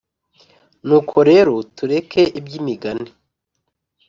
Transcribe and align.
nuko 0.85 1.17
rero 1.29 1.53
tureke 1.75 2.21
iby’imigani: 2.39 3.09